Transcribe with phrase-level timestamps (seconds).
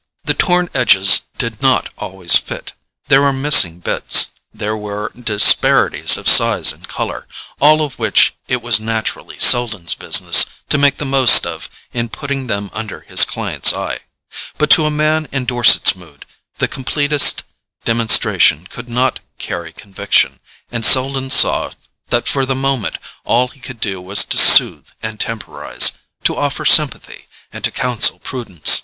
[0.23, 6.71] The torn edges did not always fit—there were missing bits, there were disparities of size
[6.73, 7.27] and colour,
[7.59, 12.47] all of which it was naturally Selden's business to make the most of in putting
[12.47, 13.99] them under his client's eye.
[14.57, 16.25] But to a man in Dorset's mood
[16.57, 17.43] the completest
[17.85, 20.39] demonstration could not carry conviction,
[20.71, 21.73] and Selden saw
[22.09, 25.91] that for the moment all he could do was to soothe and temporize,
[26.23, 28.79] to offer sympathy and to counsel prudence.